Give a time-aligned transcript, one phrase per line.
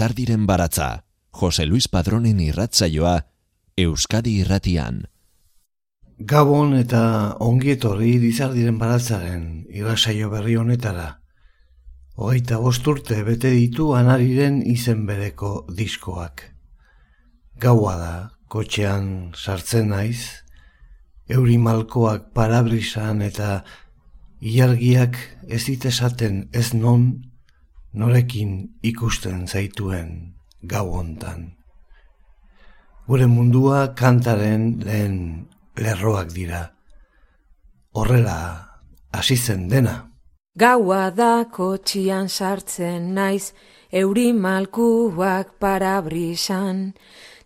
[0.00, 3.26] Lizardiren baratza, Jose Luis Padronen irratzaioa,
[3.76, 5.02] Euskadi irratian.
[6.18, 11.19] Gabon eta ongietorri Lizardiren baratzaren irratzaio berri honetara.
[12.20, 16.42] Hogeita bosturte bete ditu anariren izen bereko diskoak.
[17.56, 18.16] Gaua da,
[18.52, 20.44] kotxean sartzen naiz,
[21.32, 23.62] euri malkoak parabrisan eta
[24.44, 25.16] ilargiak
[25.48, 27.08] ez ditesaten ez non
[27.96, 28.52] norekin
[28.92, 30.12] ikusten zaituen
[30.60, 31.54] gau hontan.
[33.08, 35.16] Gure mundua kantaren lehen
[35.80, 36.66] lerroak dira.
[37.96, 38.38] Horrela
[39.08, 40.09] hasi zen dena.
[40.58, 43.52] Gaua da kotxian sartzen naiz,
[43.92, 46.78] euri malkuak parabrisan,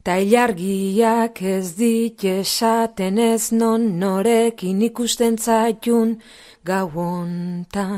[0.04, 6.16] ta ilargiak ez dit esaten ez non norekin ikusten zaitun
[6.64, 7.94] gauontan.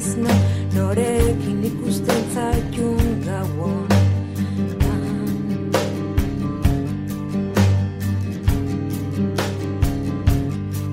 [0.00, 0.34] Ez no,
[0.74, 3.88] norekin ikusten zaitun gauon.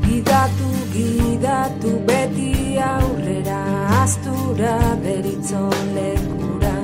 [0.06, 2.54] Gidatu, gidatu beti
[2.92, 3.62] aurrera,
[4.04, 6.78] astura beritzon lekura,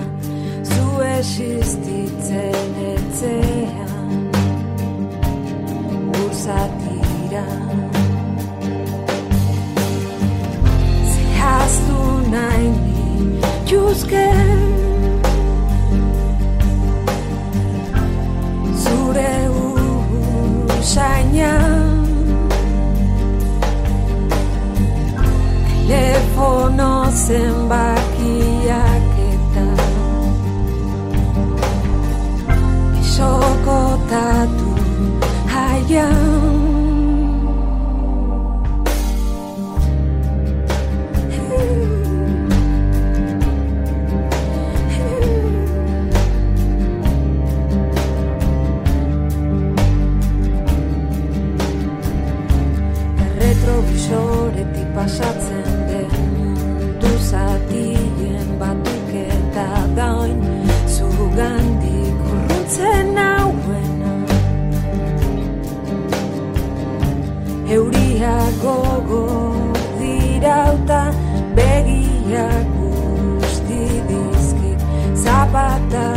[0.72, 0.86] zu
[1.18, 2.64] existitzen
[3.24, 4.32] etzean,
[6.26, 7.46] urzatira.
[12.32, 13.40] naini
[13.70, 14.30] Juzke
[18.84, 19.34] Zure
[20.80, 21.54] usaina
[25.88, 26.94] Telefono
[27.26, 28.93] zenbakiak
[33.64, 34.70] sakotatu
[35.48, 36.64] haian
[53.40, 60.40] Retrovisoretik pasatzen den mundu zatien batuk eta dain
[60.96, 63.13] zugandik urruntzen
[68.64, 69.24] gogo
[70.00, 71.02] dirauta
[71.56, 74.80] begiak guzti dizkit.
[75.24, 76.13] Zapata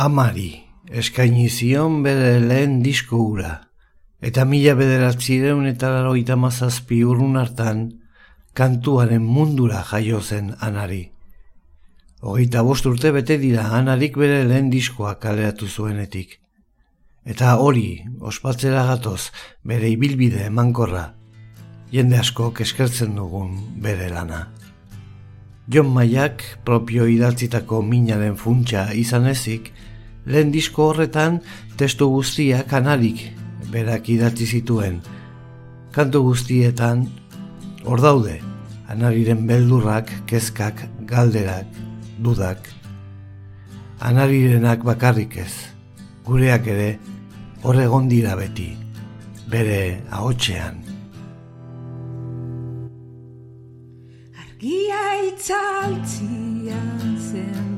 [0.00, 0.62] Amari
[0.96, 3.50] eskaini zion bere lehen disko ura,
[4.24, 7.82] eta mila bederatzireun eta laroita mazazpi urrun hartan,
[8.56, 11.02] kantuaren mundura jaio zen anari.
[12.20, 16.38] Hogeita bost urte bete dira anarik bere lehen diskoa kaleatu zuenetik.
[17.26, 19.28] Eta hori, ospatzera gatoz,
[19.64, 21.10] bere ibilbide emankorra,
[21.92, 23.52] jende asko eskertzen dugun
[23.84, 24.46] bere lana.
[25.68, 29.74] Jon Maiak propio idatzitako minaren funtsa izan ezik,
[30.30, 31.40] lehen disko horretan
[31.78, 33.24] testu guztia kanarik
[33.72, 35.00] berak idatzi zituen.
[35.94, 37.06] Kantu guztietan
[37.84, 38.36] hor daude,
[38.90, 41.66] anariren beldurrak, kezkak, galderak,
[42.22, 42.70] dudak.
[44.00, 45.52] Anarirenak bakarrik ez,
[46.24, 46.90] gureak ere
[47.62, 48.70] horregon dira beti,
[49.50, 50.78] bere ahotxean.
[54.44, 57.69] Argia itzaltzian gau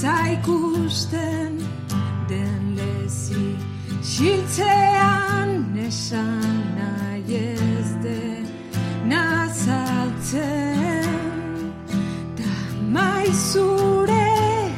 [0.00, 1.52] Zaikusten
[2.28, 3.56] den lezi.
[4.02, 8.46] Xiltzean esan nahi ez den
[9.08, 10.42] Nazaltzen.
[12.38, 12.54] Da
[12.94, 14.32] maizure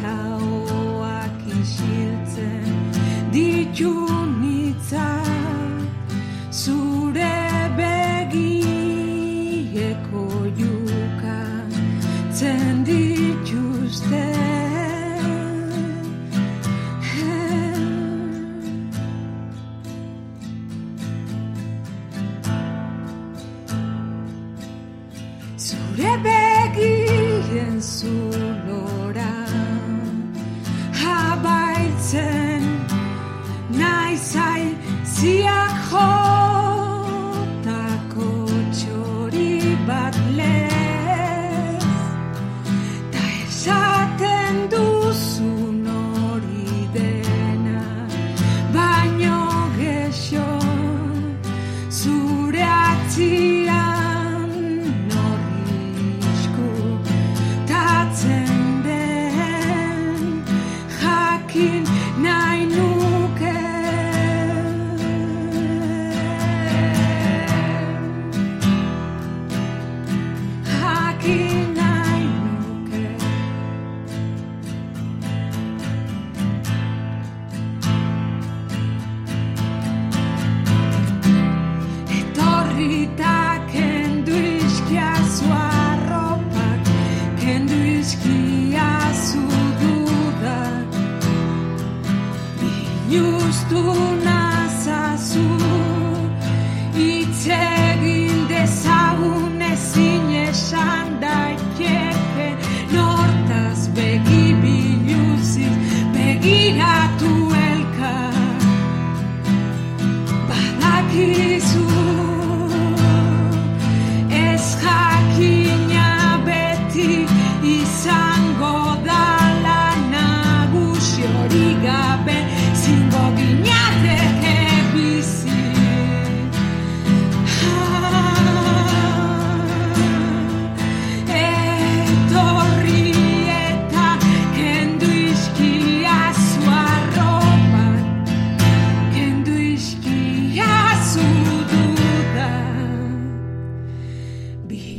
[0.05, 2.71] hauak isiltzen
[3.33, 3.95] Ditu
[35.89, 36.28] heart.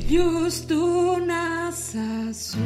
[0.09, 2.57] Biluztu nazazu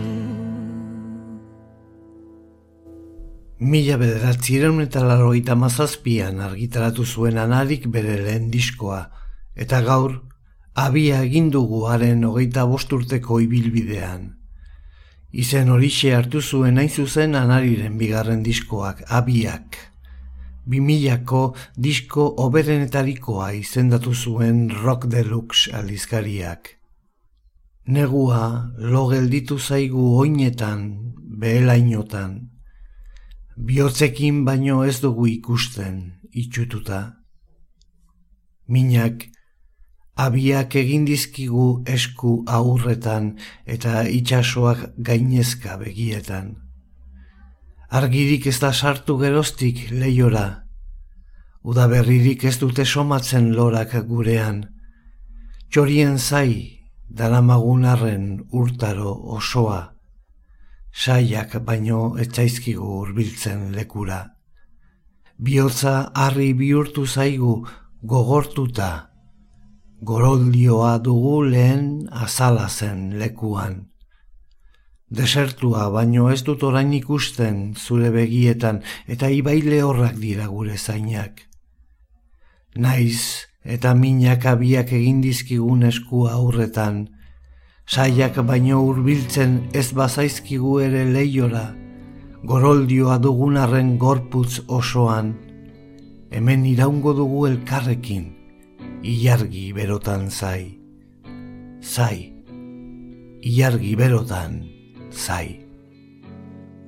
[3.59, 8.99] Mila bederatzireun eta larogeita mazazpian argitaratu zuen anarik bere lehen diskoa,
[9.59, 10.13] eta gaur,
[10.85, 14.29] abia egin dugu haren hogeita bosturteko ibilbidean.
[15.43, 19.81] Izen horixe hartu zuen hain zuzen anariren bigarren diskoak, abiak.
[20.63, 21.43] Bimilako
[21.75, 26.77] disko oberenetarikoa izendatu zuen Rock Deluxe aldizkariak.
[27.85, 32.37] Negua lo gelditu zaigu oinetan, behelainotan,
[33.57, 37.19] bihotzekin baino ez dugu ikusten, itxututa.
[38.71, 39.25] Minak,
[40.15, 43.33] abiak egin dizkigu esku aurretan
[43.65, 46.55] eta itsasoak gainezka begietan.
[47.89, 50.63] Argirik ez da sartu geroztik leiora,
[51.63, 54.63] udaberririk ez dute somatzen lorak gurean,
[55.69, 56.82] txorien zai,
[57.13, 59.81] daramagun arren urtaro osoa,
[60.93, 64.19] saiak baino etzaizkigu hurbiltzen lekura.
[65.37, 67.55] Biotza harri bihurtu zaigu
[68.01, 68.89] gogortuta,
[70.01, 73.79] goroldioa dugu lehen azala zen lekuan.
[75.13, 81.45] Desertua baino ez dut orain ikusten zure begietan eta ibaile horrak dira gure zainak.
[82.75, 87.07] Naiz eta minak abiak egin dizkigun esku aurretan,
[87.87, 91.71] saiak baino hurbiltzen ez bazaizkigu ere leiora,
[92.43, 95.33] goroldioa dugunarren gorputz osoan,
[96.31, 98.31] hemen iraungo dugu elkarrekin,
[99.03, 100.79] ilargi berotan zai.
[101.83, 102.31] Zai,
[103.43, 104.61] ilargi berotan
[105.11, 105.59] zai.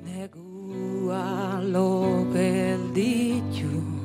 [0.08, 3.96] Negua lo gelditu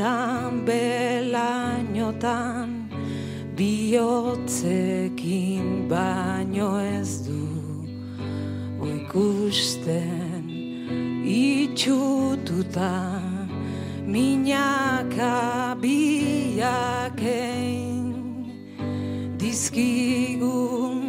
[0.00, 2.88] Zaigonetan belainotan
[3.56, 7.40] Biotzekin baino ez du
[8.80, 10.44] Ikusten
[11.24, 13.20] itxututa.
[14.06, 16.54] Minaka biakein
[19.38, 21.00] Dizkigun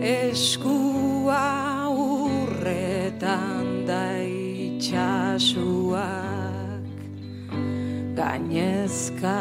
[0.00, 5.83] eskua urretan da itxasuak
[8.16, 9.36] gainezka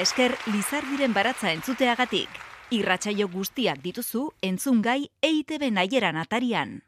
[0.00, 2.28] esker Lizardiren baratza entzuteagatik.
[2.72, 6.80] Irratsaio guztiak dituzu entzungai EITB naieran atarian.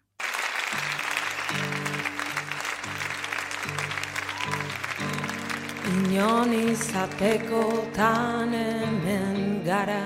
[5.92, 7.62] Inon izateko
[7.96, 10.04] hemen gara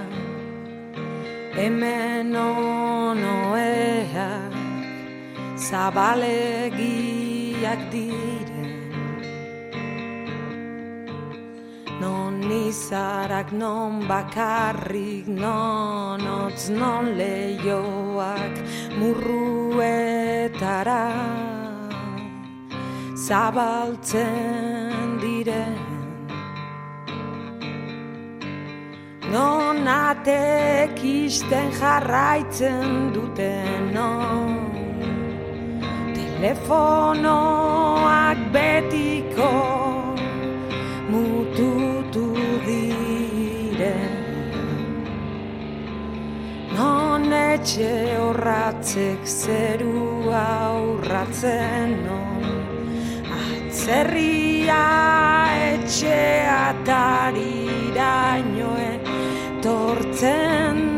[1.57, 4.17] Hemen onoeak
[5.57, 6.71] Zabalegiak
[7.93, 8.36] diren
[12.01, 18.55] Non izarak non bakarrik Non otz non leioak
[18.99, 20.47] Murruetara
[23.27, 25.81] Zabaltzen diren.
[29.33, 34.55] Non atek isten jarraitzen duten non.
[36.15, 37.19] Telefonoak
[38.53, 39.76] betiko
[47.57, 52.45] etxe horratzek zerua aurratzen non.
[53.37, 54.85] Atzerria
[55.73, 56.19] etxe
[56.57, 59.01] atarirainoen
[59.65, 60.96] tortzen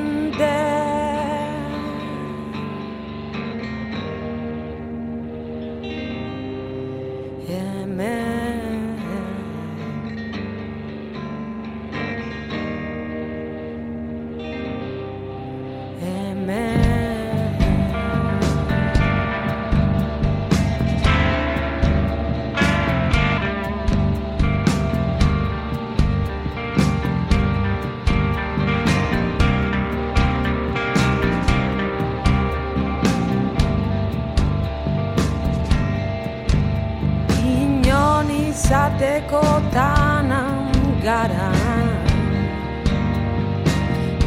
[41.09, 41.49] gara.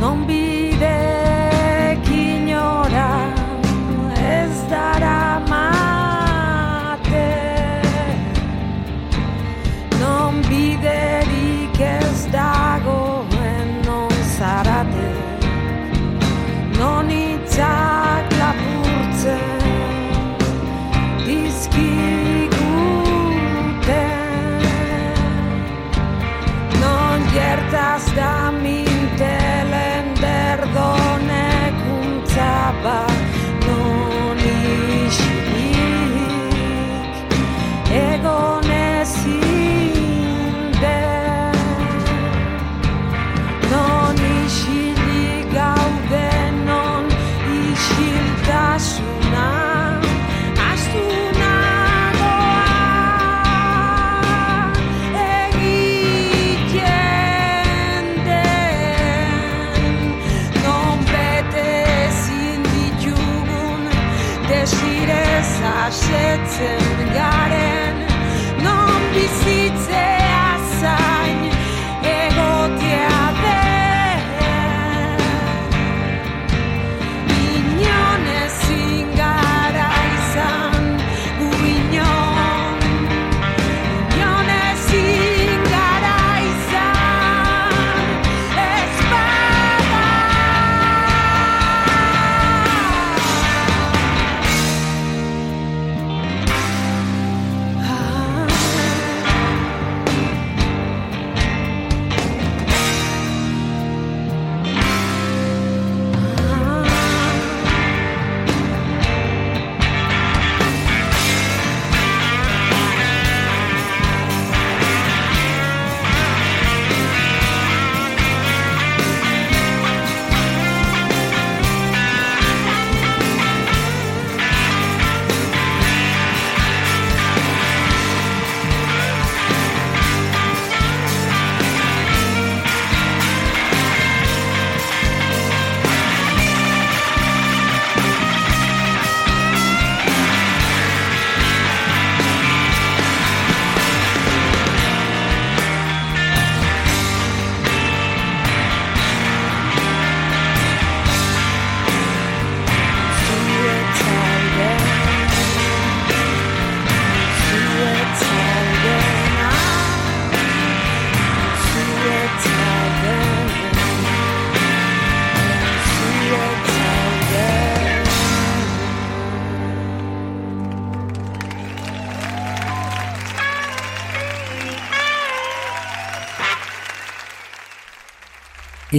[0.01, 3.11] Non bidek inora
[4.37, 7.29] ez dara mate.
[10.01, 10.90] Non biderik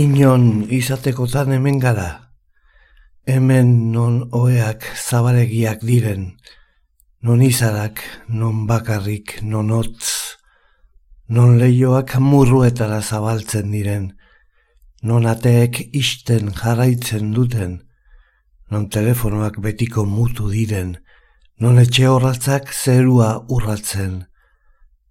[0.02, 2.32] Inon izatekotan hemen gara.
[3.28, 6.24] Hemen non oeak zabalegiak diren,
[7.22, 8.02] non izarak,
[8.40, 10.08] non bakarrik, non hotz,
[11.28, 14.08] non leioak murruetara zabaltzen diren,
[15.06, 17.78] non ateek isten jarraitzen duten,
[18.70, 20.96] non telefonoak betiko mutu diren,
[21.62, 24.18] non etxe horratzak zerua urratzen,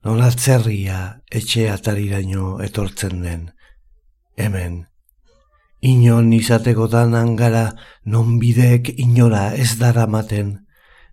[0.04, 1.02] non atzerria
[1.32, 3.50] etxe atariraino etortzen den
[4.36, 4.86] hemen.
[5.82, 10.60] Inon izatekotan angara non bideek inora ez daramaten,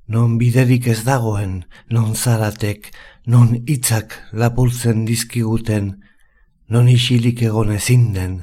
[0.09, 2.90] non biderik ez dagoen, non zaratek,
[3.26, 5.98] non hitzak lapurtzen dizkiguten,
[6.68, 8.35] non isilik egon ezin den,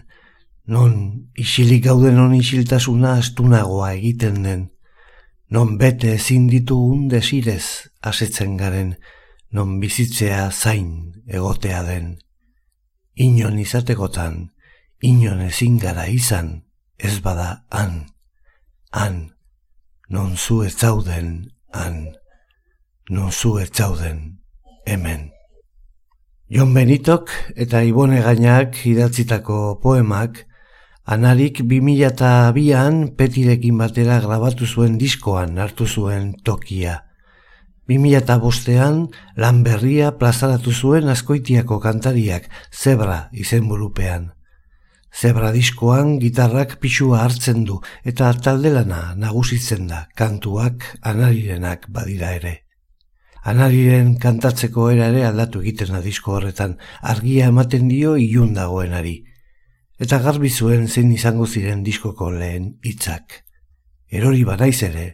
[0.66, 4.70] non isilik gauden non isiltasuna astunagoa egiten den,
[5.50, 8.96] non bete ezin ditu undesirez asetzen garen,
[9.50, 12.18] non bizitzea zain egotea den.
[13.16, 14.55] Inon izatekotan,
[15.02, 16.64] inon ezin gara izan,
[16.98, 18.06] ez bada han,
[18.92, 19.32] han,
[20.10, 22.16] non zu ez zauden, han,
[23.10, 24.40] non zu ez zauden,
[24.86, 25.32] hemen.
[26.48, 30.46] Jon Benitok eta Ibone Gainak idatzitako poemak,
[31.06, 37.02] anarik 2002an petirekin batera grabatu zuen diskoan hartu zuen tokia.
[37.90, 39.02] 2005an
[39.38, 44.32] lan berria plazaratu zuen askoitiako kantariak zebra izenburupean.
[45.16, 52.56] Zebra diskoan gitarrak pixua hartzen du eta taldelana nagusitzen da kantuak anarirenak badira ere.
[53.48, 56.76] Anariren kantatzeko era ere aldatu egiten da disko horretan
[57.14, 59.16] argia ematen dio ilun dagoenari.
[60.02, 63.40] Eta garbi zuen zein izango ziren diskoko lehen hitzak.
[64.12, 65.06] Erori banaiz ere,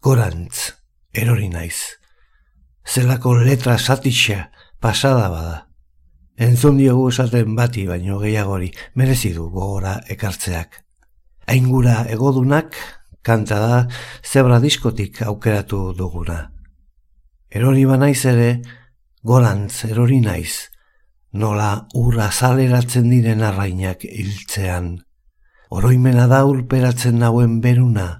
[0.00, 0.72] gorantz,
[1.12, 2.00] erori naiz.
[2.88, 4.48] Zelako letra satitxa
[4.80, 5.73] pasada bada.
[6.34, 10.80] Entzun diogu esaten bati baino gehiagori, merezi du gogora ekartzeak.
[11.46, 12.74] Aingura egodunak,
[13.22, 13.76] kanta da,
[14.26, 16.50] zebra diskotik aukeratu duguna.
[17.54, 18.48] Erori banaiz ere,
[19.22, 20.70] golantz erori naiz,
[21.30, 24.96] nola urra zaleratzen diren arrainak hiltzean.
[25.70, 28.16] Oroimena da urperatzen nauen beruna,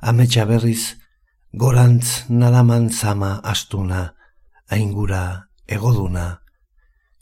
[0.00, 0.96] ametsa berriz,
[1.52, 4.14] gorantz nadaman zama astuna,
[4.72, 6.47] aingura egoduna.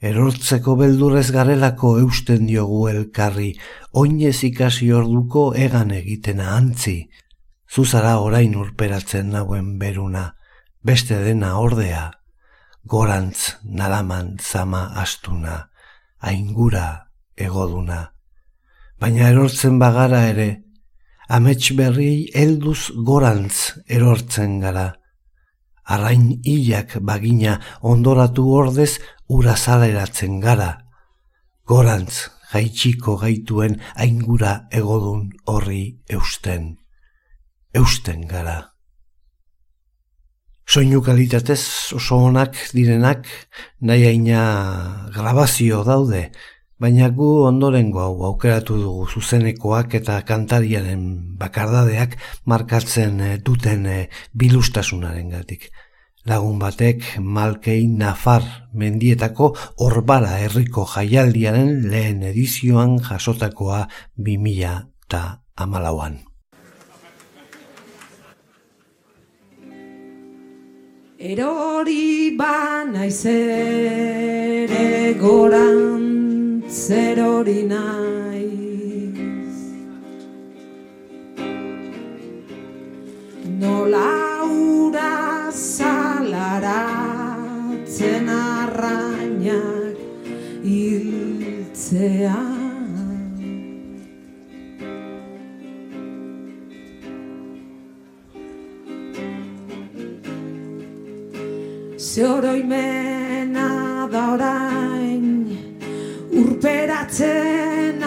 [0.04, 3.54] Erortzeko beldurrez garelako eusten diogu elkarri,
[3.96, 7.08] oinez ikasi orduko egan egitena antzi.
[7.72, 10.34] Zuzara orain urperatzen nauen beruna,
[10.84, 12.10] beste dena ordea,
[12.84, 15.70] gorantz nalaman zama astuna,
[16.20, 18.12] aingura egoduna.
[19.00, 20.62] Baina erortzen bagara ere,
[21.28, 24.92] amets berri helduz gorantz erortzen gara.
[25.86, 30.70] Arrain hilak bagina ondoratu ordez ura zaleratzen gara,
[31.66, 36.76] gorantz jaitsiko gaituen aingura egodun horri eusten,
[37.74, 38.58] eusten gara.
[40.66, 41.62] Soinu kalitatez
[41.94, 43.26] oso onak direnak
[43.80, 44.42] nahi aina
[45.14, 46.30] grabazio daude,
[46.82, 51.04] baina gu ondorengo hau aukeratu dugu zuzenekoak eta kantariaren
[51.38, 55.70] bakardadeak markatzen eh, duten eh, bilustasunaren gatik
[56.26, 58.42] lagun batek Malkei Nafar
[58.74, 63.86] mendietako Orbara herriko jaialdiaren lehen edizioan jasotakoa
[64.18, 66.18] 2000 eta amalauan.
[71.18, 79.15] Erori bana izere goran zerori naiz
[83.60, 86.68] Nola ura zalaratzen
[88.28, 89.96] arrainak
[90.64, 92.36] hiltzea.
[101.96, 103.68] Zeoroimena
[104.12, 105.26] da orain
[106.42, 108.00] urperatzen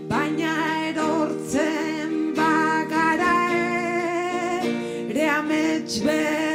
[0.09, 0.53] Baina
[0.89, 3.39] erortzen bagara
[5.09, 6.46] ere amets berriei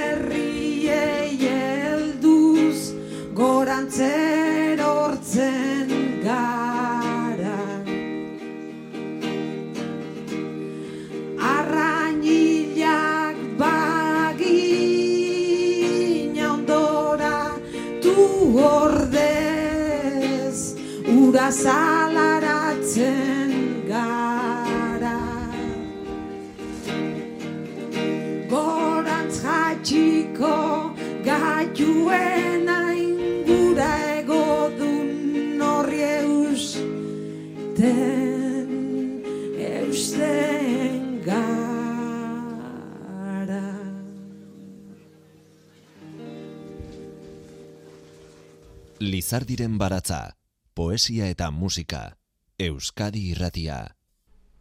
[49.31, 50.35] Lizardiren baratza,
[50.75, 52.17] poesia eta musika,
[52.59, 53.77] Euskadi irratia.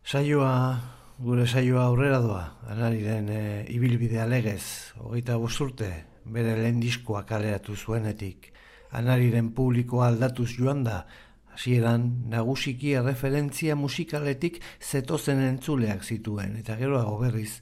[0.07, 0.53] Saioa,
[1.19, 3.41] gure saioa aurrera doa, anariren e,
[3.75, 5.89] ibilbidea legez, hogeita urte
[6.23, 8.53] bere lehen diskoa kaleratu zuenetik.
[8.93, 11.03] Anariren publikoa aldatuz joan da,
[11.51, 17.59] hasieran nagusiki referentzia musikaletik zetozen entzuleak zituen, eta geroago berriz,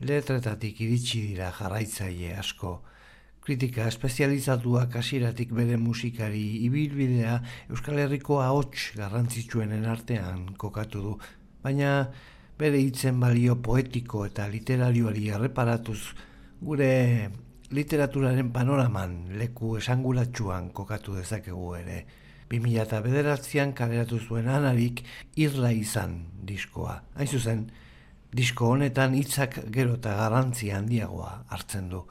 [0.00, 2.82] letretatik iritsi dira jarraitzaile asko.
[3.50, 7.32] Kritika espezializatuak hasieratik bere musikari ibilbidea
[7.74, 11.14] Euskal Herriko ahots garrantzitsuenen artean kokatu du,
[11.64, 11.88] baina
[12.60, 15.98] bere hitzen balio poetiko eta literarioari erreparatuz
[16.62, 16.92] gure
[17.74, 21.98] literaturaren panoraman leku esangulatsuan kokatu dezakegu ere.
[22.54, 25.02] 2000 bederatzean kaleratu zuen anarik
[25.34, 27.00] irla izan diskoa.
[27.18, 27.66] Hain zuzen,
[28.30, 32.06] disko honetan hitzak gero eta garrantzia handiagoa hartzen du.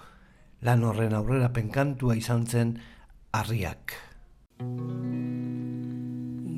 [0.68, 2.74] Lan horren aurrera penkantua izan zen
[3.32, 3.94] harriak.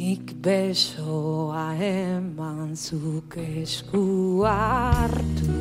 [0.02, 5.60] Nik besoa eman zuk esku hartu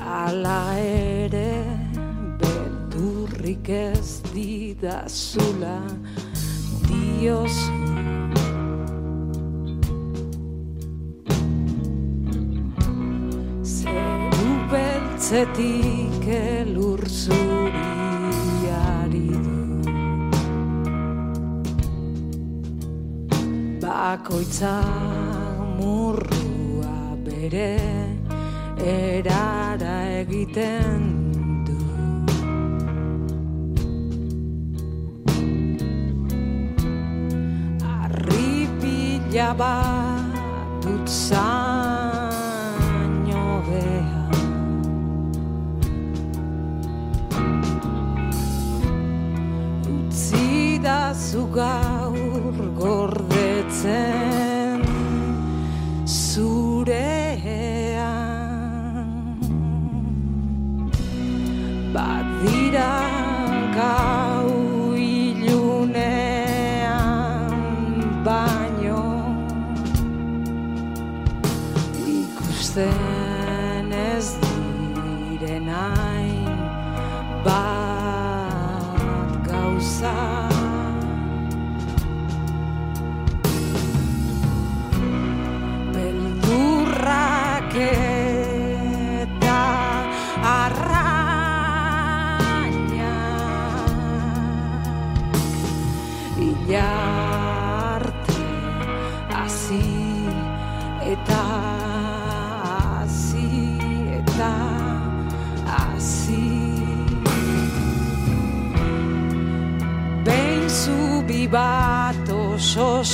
[0.00, 1.52] Ala ere
[2.40, 5.76] beldurrik ez didazula
[6.88, 8.27] diozu
[15.28, 17.68] beltzetik elur zuriari
[19.44, 19.58] du.
[23.82, 24.76] Bakoitza
[25.76, 27.76] murrua bere
[28.80, 31.02] erara egiten
[31.66, 31.78] du.
[38.00, 40.32] Arripila bat
[40.82, 41.97] dut zaino
[51.28, 54.80] Zu gaur gordetzen
[56.06, 56.88] zurean.
[61.92, 62.92] Badira
[63.76, 64.07] gau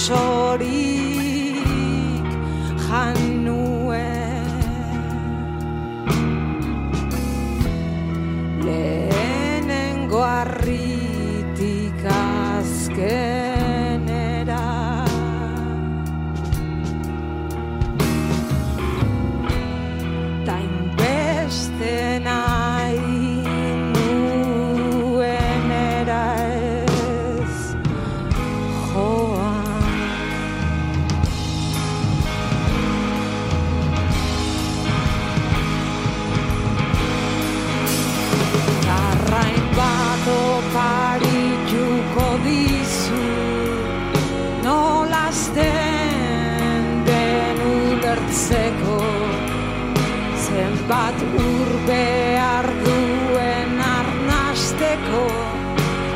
[0.04, 0.83] oso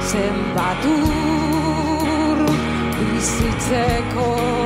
[0.08, 2.38] Zenbat ur
[2.96, 4.57] bizitzeko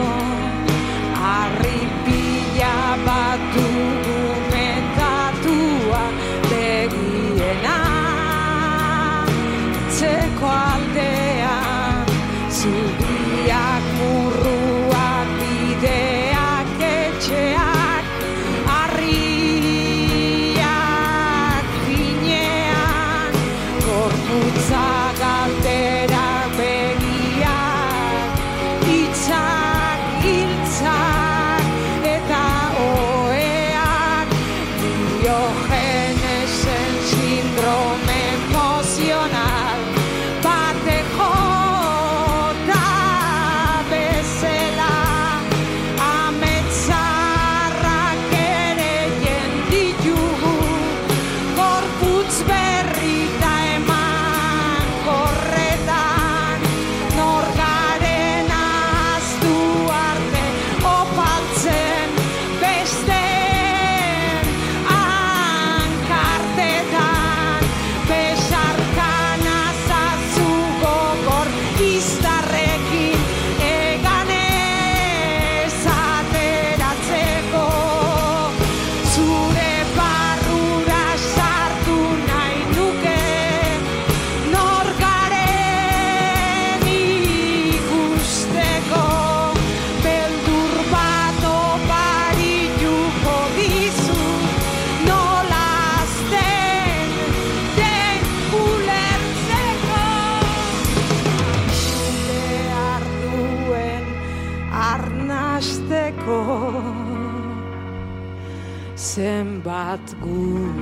[109.92, 110.72] zenbat gu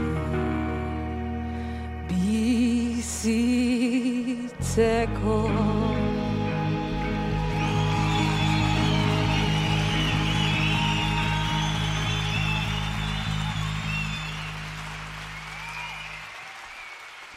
[2.08, 3.40] bizitzeko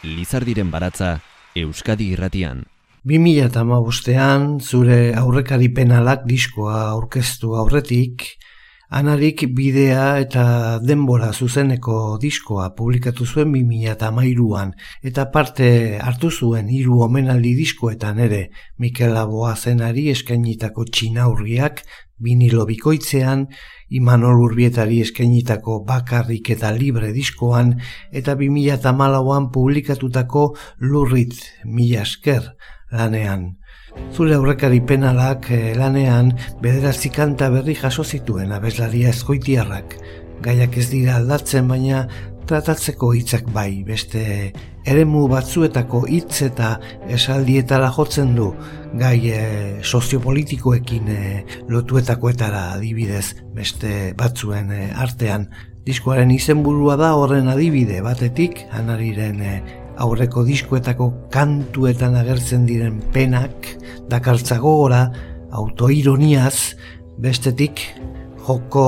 [0.04, 1.20] Lizardiren baratza
[1.56, 2.64] Euskadi irratian.
[3.08, 8.36] 2008an zure aurrekari penalak diskoa aurkeztu aurretik,
[8.94, 10.44] anarik bidea eta
[10.78, 14.70] denbora zuzeneko diskoa publikatu zuen 2008an
[15.10, 15.66] eta parte
[15.98, 18.40] hartu zuen hiru omenaldi diskoetan ere
[18.78, 21.82] Mikel Aboazenari eskainitako txinaurriak
[22.22, 23.48] vinilo bikoitzean,
[23.98, 27.74] Imanol Urbietari eskainitako bakarrik eta libre diskoan
[28.12, 30.46] eta 2008an publikatutako
[30.78, 32.54] lurrit mila esker
[32.92, 33.56] lanean.
[34.14, 39.98] Zure aurrekari penalak eh, lanean bederatzi kanta berri jaso zituen abeslaria eskoitiarrak.
[40.44, 42.04] Gaiak ez dira aldatzen baina
[42.46, 44.52] tratatzeko hitzak bai, beste
[44.84, 46.74] eremu batzuetako hitz eta
[47.16, 48.50] esaldietara jotzen du
[49.00, 49.38] gai e,
[49.82, 51.20] soziopolitikoekin e,
[51.72, 55.48] lotuetakoetara adibidez beste batzuen e, artean.
[55.84, 59.56] Diskoaren izenburua da horren adibide batetik, anariren e,
[60.02, 63.70] aurreko diskoetako kantuetan agertzen diren penak,
[64.10, 65.06] dakartza gogora,
[65.54, 66.74] autoironiaz,
[67.22, 67.80] bestetik
[68.46, 68.84] joko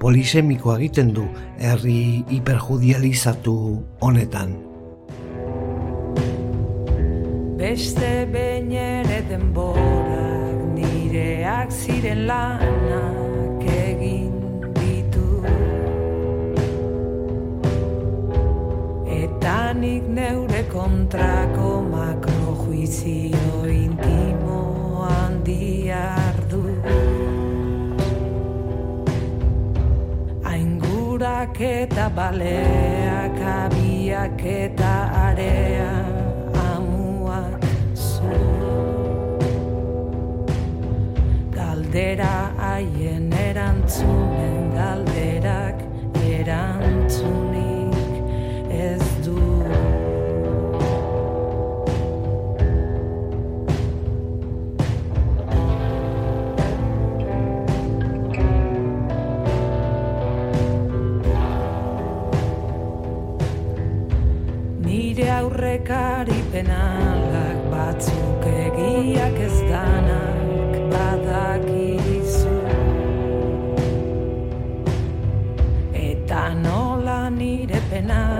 [0.00, 1.28] polisemikoa egiten du
[1.60, 3.56] herri hiperjudializatu
[4.02, 4.56] honetan.
[7.62, 13.21] Beste behin ere denborak nireak ziren lanak
[19.42, 24.60] danik neure kontrako makro juizio intimo
[25.10, 26.62] handi ardu.
[30.52, 34.94] Aingurak eta baleak abiak eta
[35.28, 35.90] area
[36.70, 38.36] amuak zu.
[41.58, 44.31] Galdera haien erantzun.
[65.82, 72.58] Aurrekari penalak batzuk egiak ez danak badakizu.
[75.92, 78.31] Eta nola nire penaren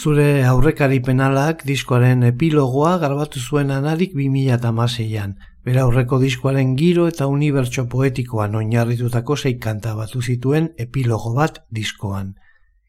[0.00, 5.34] Zure aurrekari penalak diskoaren epilogoa garbatu zuen anarik 2006an.
[5.66, 12.30] Bera aurreko diskoaren giro eta unibertso poetikoan oinarritutako sei kanta batu zituen epilogo bat diskoan.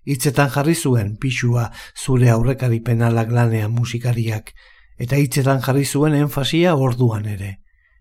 [0.08, 1.66] Hitzetan jarri zuen pixua
[2.06, 4.54] zure aurrekari penalak lanean musikariak,
[4.98, 7.58] eta hitzetan jarri zuen enfasia orduan ere.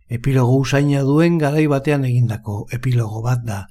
[0.07, 3.65] Epilogo usaina duen garai batean egindako epilogo bat da.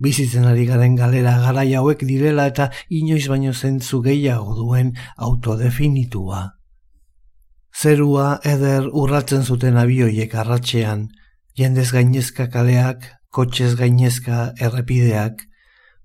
[0.00, 4.94] Bizitzen ari garen galera garai hauek direla eta inoiz baino zentzu gehiago duen
[5.28, 6.40] autodefinitua.
[7.76, 11.06] Zerua eder urratzen zuten abioiek arratxean,
[11.56, 15.44] jendez gainezka kaleak, kotxez gainezka errepideak,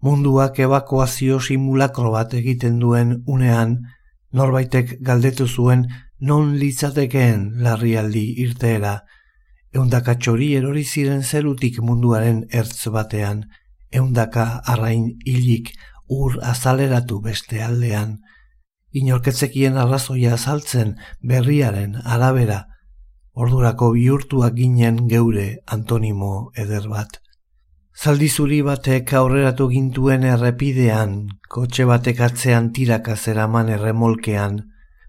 [0.03, 3.79] munduak evakuazio simulakro bat egiten duen unean,
[4.35, 5.87] norbaitek galdetu zuen
[6.19, 8.97] non litzatekeen larrialdi irteera,
[9.73, 13.45] eundaka txori erori ziren zerutik munduaren ertz batean,
[13.91, 15.73] eundaka arrain hilik
[16.09, 18.19] ur azaleratu beste aldean,
[18.95, 22.65] inorketzekien arrazoia azaltzen berriaren arabera,
[23.33, 27.19] ordurako bihurtuak ginen geure antonimo eder bat.
[27.95, 31.13] Zaldi zuri batek aurreratu gintuen errepidean,
[31.49, 34.57] kotxe batek atzean tiraka zeraman erremolkean,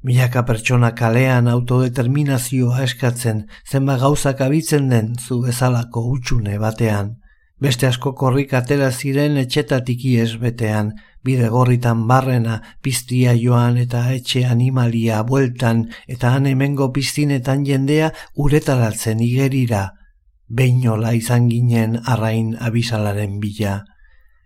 [0.07, 7.17] milaka pertsona kalean autodeterminazioa eskatzen zenba gauzak abitzen den zu bezalako utxune batean,
[7.59, 10.93] beste asko korrik atera ziren etxetatik ies betean,
[11.25, 19.23] bide gorritan barrena, piztia joan eta etxe animalia bueltan eta han hemengo piztinetan jendea uretaratzen
[19.25, 19.87] igerira,
[20.49, 23.85] beinola izan ginen arrain abisalaren bila.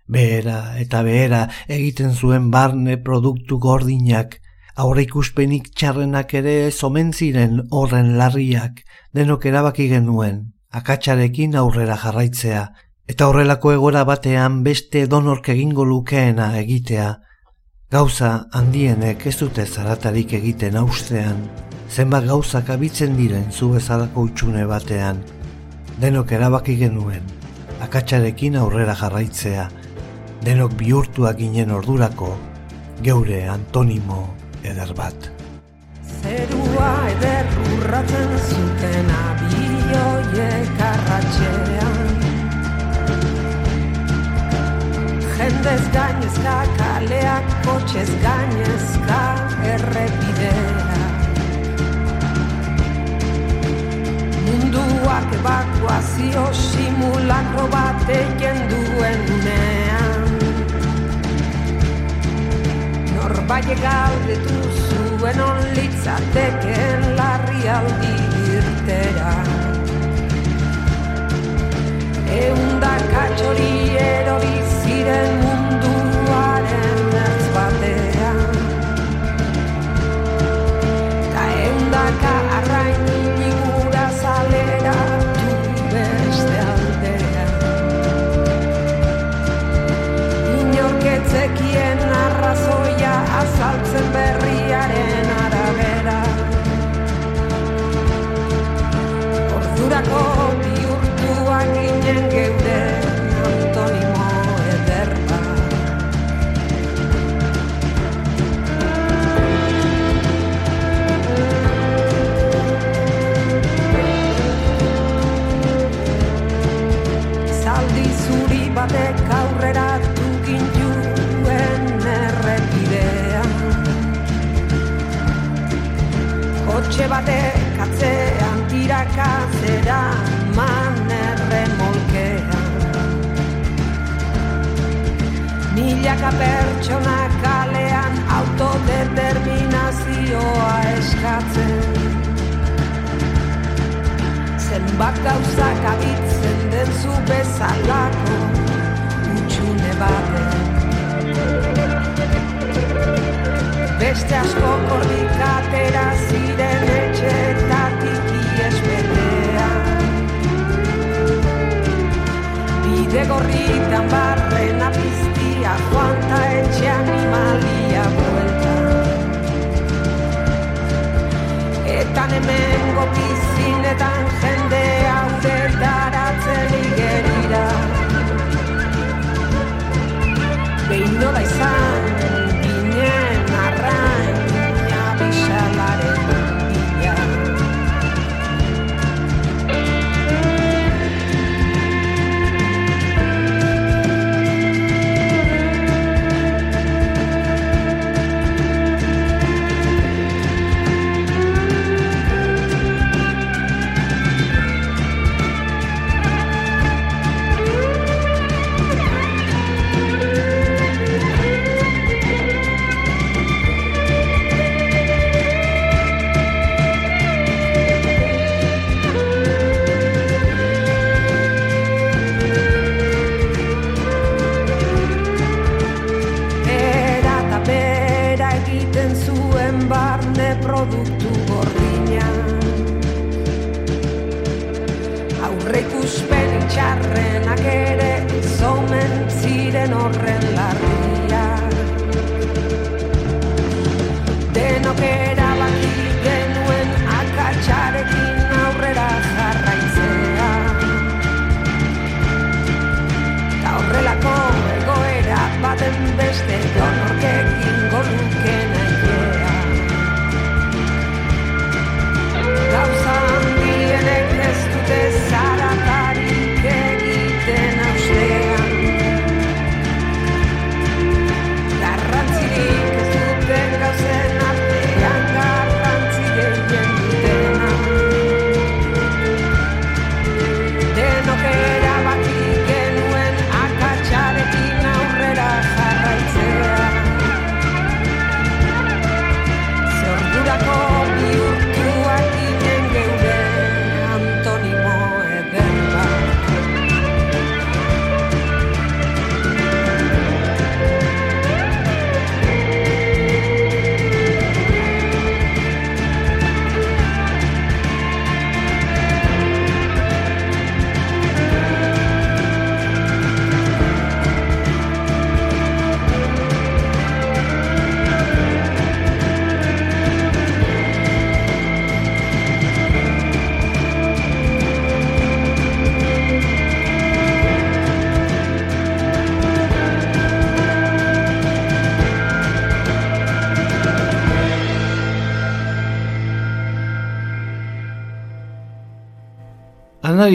[0.06, 4.38] Behera eta behera egiten zuen barne produktu gordinak,
[4.76, 8.80] aurre ikuspenik txarrenak ere zomen ziren horren larriak,
[9.14, 10.40] denok erabaki genuen,
[10.70, 12.64] akatsarekin aurrera jarraitzea,
[13.10, 17.08] eta horrelako egora batean beste donork egingo lukeena egitea,
[17.90, 21.40] gauza handienek ez dute zaratarik egiten austean,
[21.90, 25.18] zenbat gauzak abitzen diren zu bezalako utxune batean,
[25.98, 27.26] denok erabaki genuen,
[27.82, 29.66] akatsarekin aurrera jarraitzea,
[30.46, 32.30] denok bihurtuak ginen ordurako,
[33.02, 34.20] geure antonimo
[34.62, 35.32] eder bat.
[36.20, 42.09] Zerua eder urratzen zuten abioiek arratxean
[45.40, 49.20] jendez gainezka, kaleak kotxez gainezka,
[49.72, 50.98] errepidea.
[54.44, 60.22] Munduak evakuazio simulakro bat egin duen unean.
[63.14, 68.14] Norbaie galdetu zuen onlitzateken larri aldi
[68.58, 69.32] irtera.
[72.40, 73.72] Eunda kachori
[74.04, 78.40] erorizu ziren munduaren ertz batean.
[81.32, 82.34] Ta eundaka
[85.94, 87.54] beste aldean.
[90.58, 96.18] Inorketzekien arrazoia azaltzen berriaren arabera.
[99.60, 100.24] Ordurako
[100.60, 102.69] bihurtuak ginen geure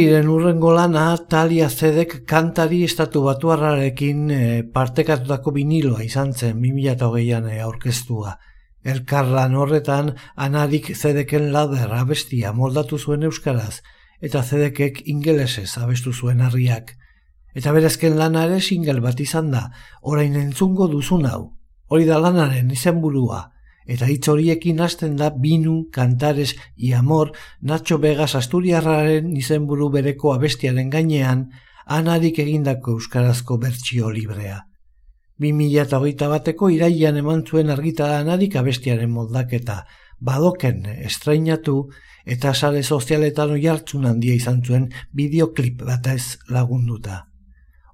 [0.06, 7.56] Anariren urrengo lana Talia Zedek kantari estatu batuarrarekin e, partekatutako biniloa izan zen 2008an e,
[7.66, 8.36] aurkeztua.
[8.86, 13.82] Elkarlan horretan Anarik Zedeken lader abestia moldatu zuen euskaraz
[14.22, 16.93] eta Zedekek ingelesez abestu zuen harriak.
[17.56, 19.72] Eta berezken lana ere single bat izan da,
[20.03, 21.41] orain entzungo duzun hau.
[21.89, 23.41] Hori da lanaren izenburua,
[23.86, 31.49] eta hitz horiekin hasten da Binu, Kantares, Iamor, Nacho Vegas Asturiarraren izenburu bereko abestiaren gainean,
[31.86, 34.63] anarik egindako euskarazko bertsio librea.
[35.39, 39.86] 2008 bateko iraian eman zuen argita abestiaren moldaketa,
[40.19, 41.89] badoken estrainatu
[42.25, 47.27] eta sare sozialetan oi handia izan zuen bideoklip bat ez lagunduta.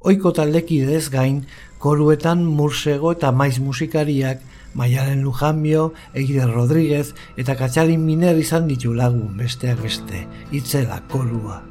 [0.01, 1.45] Oiko taldekidez gain,
[1.79, 4.39] koruetan mursego eta maiz musikariak,
[4.73, 11.61] Maialen Lujanbio, Egide Rodríguez eta Katxalin Miner izan ditu lagun besteak beste, itzela korua.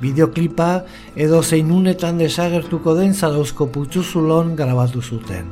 [0.00, 0.84] Bideoklipa
[1.16, 5.46] edo zeinunetan desagertuko den zarauzko putzuzulon grabatu zuten.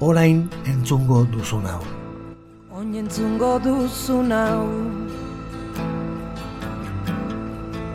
[0.00, 1.82] Orain entzungo duzun hau.
[2.72, 4.68] Oin entzungo duzun hau.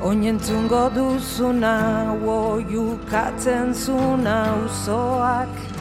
[0.05, 5.74] Oin entzungo duzun hau, oiukatzen zun hau zoak.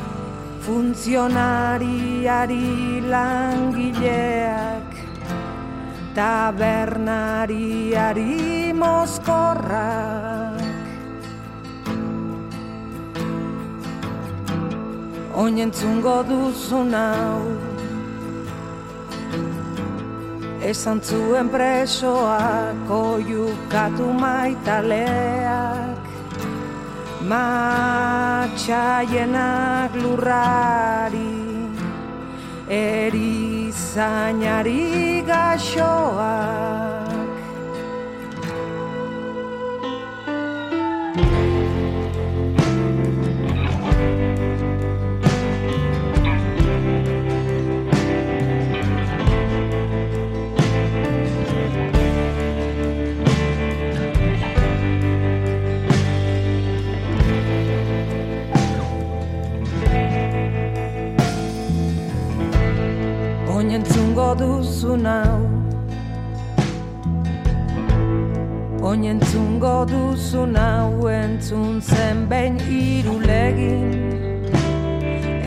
[0.65, 4.89] Funtzionariari langileak
[6.17, 10.57] tabernariari mozkorrak.
[15.35, 17.43] Oinentzungo duzun hau
[20.63, 26.04] Esan zuen presoak oiukatu maitaleak
[27.25, 28.61] Matxaienak
[30.03, 31.33] lurrari
[32.69, 34.05] erizainari
[35.31, 37.15] gaxoak
[64.15, 65.41] entzungo duzu nau.
[68.83, 74.45] Oin entzungo duzu nau entzun zen behin irulegin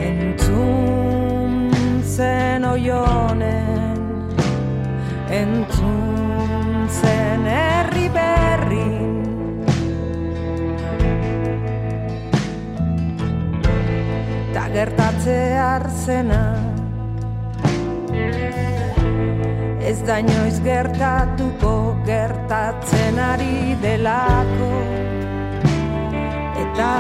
[0.07, 1.71] Entzun
[2.03, 3.99] zen oionen
[5.29, 9.23] Entzun zen herri berrin.
[14.53, 16.66] Ta gertatze arzenan
[19.87, 21.73] ez da inoiz gertatuko
[22.05, 24.71] gertatzen ari delako.
[26.63, 26.91] Eta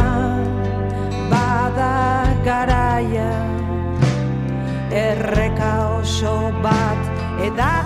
[1.31, 1.93] bada
[2.47, 3.31] garaia
[5.05, 7.01] erreka oso bat
[7.49, 7.76] edateko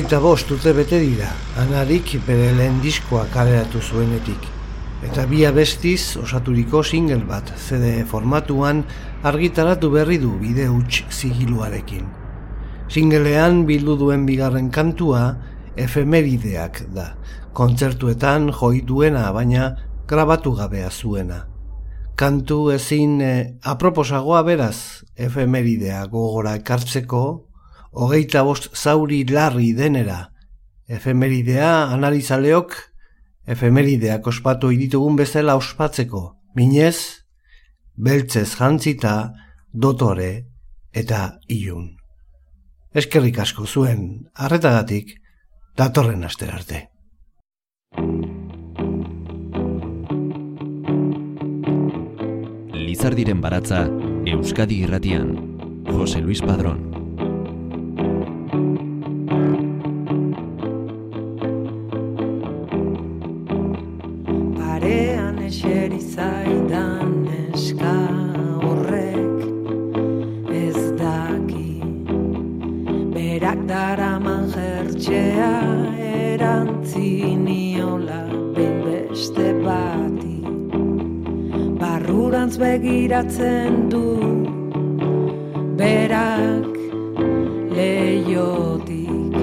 [0.00, 1.26] Hogeita bost urte bete dira,
[1.60, 4.46] anarik bere lehen diskoa kaleratu zuenetik.
[5.04, 8.80] Eta bi abestiz osaturiko single bat, CD formatuan
[9.28, 12.06] argitaratu berri du bide huts zigiluarekin.
[12.88, 15.34] Singlean bildu duen bigarren kantua
[15.76, 17.10] efemerideak da,
[17.52, 19.68] kontzertuetan joi duena baina
[20.08, 21.42] grabatu gabea zuena.
[22.16, 27.49] Kantu ezin eh, aproposagoa beraz efemeridea gogora ekartzeko
[27.90, 30.30] hogeita bost zauri larri denera.
[30.90, 32.74] Efemeridea analizaleok,
[33.46, 36.36] efemerideak ospatu iditugun bezala ospatzeko.
[36.54, 37.26] Minez,
[37.96, 39.32] beltzez jantzita,
[39.72, 40.46] dotore
[40.92, 41.96] eta ilun.
[42.94, 45.14] Eskerrik asko zuen, arretagatik,
[45.78, 46.88] datorren aster arte.
[52.74, 53.86] Lizardiren baratza,
[54.26, 55.36] Euskadi irratian,
[55.86, 56.89] Jose Luis Padrón.
[83.20, 84.04] Begiratzen du.
[85.76, 86.76] Berak
[87.76, 89.36] leiotik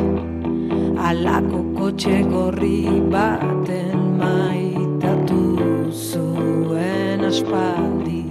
[0.98, 2.82] Alako kotxe gorri
[3.14, 5.42] baten maitatu
[5.94, 8.26] zuen aspaldi.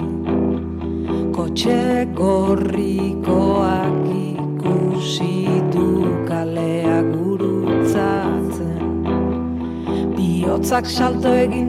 [1.37, 5.89] Kotxe gorrikoak ikusi du
[6.29, 8.83] kalea gurutzatzen.
[10.17, 11.66] Biotzak salto egin